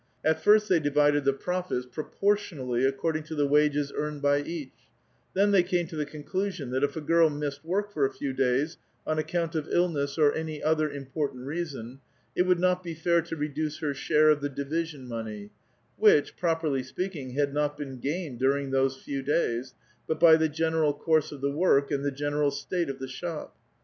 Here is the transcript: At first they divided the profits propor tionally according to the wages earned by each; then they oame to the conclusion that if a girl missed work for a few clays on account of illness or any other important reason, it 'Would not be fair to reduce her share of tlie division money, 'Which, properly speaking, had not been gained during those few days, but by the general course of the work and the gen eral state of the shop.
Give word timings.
At 0.25 0.41
first 0.41 0.67
they 0.67 0.79
divided 0.79 1.25
the 1.25 1.31
profits 1.33 1.85
propor 1.85 2.35
tionally 2.35 2.87
according 2.87 3.21
to 3.25 3.35
the 3.35 3.45
wages 3.45 3.93
earned 3.95 4.19
by 4.19 4.41
each; 4.41 4.71
then 5.35 5.51
they 5.51 5.61
oame 5.63 5.87
to 5.89 5.95
the 5.95 6.07
conclusion 6.07 6.71
that 6.71 6.83
if 6.83 6.95
a 6.95 7.01
girl 7.01 7.29
missed 7.29 7.63
work 7.63 7.91
for 7.93 8.03
a 8.03 8.11
few 8.11 8.33
clays 8.33 8.77
on 9.05 9.19
account 9.19 9.53
of 9.53 9.67
illness 9.69 10.17
or 10.17 10.33
any 10.33 10.63
other 10.63 10.89
important 10.89 11.45
reason, 11.45 11.99
it 12.35 12.47
'Would 12.47 12.59
not 12.59 12.81
be 12.81 12.95
fair 12.95 13.21
to 13.21 13.35
reduce 13.35 13.77
her 13.77 13.93
share 13.93 14.31
of 14.31 14.39
tlie 14.39 14.55
division 14.55 15.07
money, 15.07 15.51
'Which, 15.97 16.35
properly 16.35 16.81
speaking, 16.81 17.33
had 17.35 17.53
not 17.53 17.77
been 17.77 17.99
gained 17.99 18.39
during 18.39 18.71
those 18.71 18.97
few 19.03 19.21
days, 19.21 19.75
but 20.07 20.19
by 20.19 20.35
the 20.35 20.49
general 20.49 20.95
course 20.95 21.31
of 21.31 21.41
the 21.41 21.51
work 21.51 21.91
and 21.91 22.03
the 22.03 22.09
gen 22.09 22.33
eral 22.33 22.51
state 22.51 22.89
of 22.89 22.97
the 22.97 23.07
shop. 23.07 23.55